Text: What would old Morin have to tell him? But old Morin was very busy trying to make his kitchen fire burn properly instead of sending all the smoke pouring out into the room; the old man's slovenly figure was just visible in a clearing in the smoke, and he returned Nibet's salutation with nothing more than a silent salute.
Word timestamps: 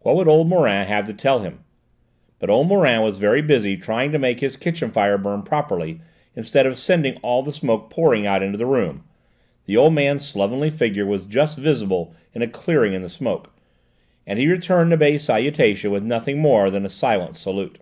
What 0.00 0.16
would 0.16 0.28
old 0.28 0.50
Morin 0.50 0.86
have 0.86 1.06
to 1.06 1.14
tell 1.14 1.38
him? 1.38 1.60
But 2.38 2.50
old 2.50 2.66
Morin 2.66 3.00
was 3.00 3.18
very 3.18 3.40
busy 3.40 3.74
trying 3.78 4.12
to 4.12 4.18
make 4.18 4.40
his 4.40 4.58
kitchen 4.58 4.90
fire 4.90 5.16
burn 5.16 5.44
properly 5.44 6.02
instead 6.36 6.66
of 6.66 6.76
sending 6.76 7.16
all 7.22 7.42
the 7.42 7.54
smoke 7.54 7.88
pouring 7.88 8.26
out 8.26 8.42
into 8.42 8.58
the 8.58 8.66
room; 8.66 9.04
the 9.64 9.78
old 9.78 9.94
man's 9.94 10.26
slovenly 10.28 10.68
figure 10.68 11.06
was 11.06 11.24
just 11.24 11.56
visible 11.56 12.12
in 12.34 12.42
a 12.42 12.48
clearing 12.48 12.92
in 12.92 13.00
the 13.00 13.08
smoke, 13.08 13.50
and 14.26 14.38
he 14.38 14.46
returned 14.46 14.90
Nibet's 14.90 15.24
salutation 15.24 15.90
with 15.90 16.02
nothing 16.02 16.38
more 16.38 16.68
than 16.68 16.84
a 16.84 16.90
silent 16.90 17.36
salute. 17.36 17.78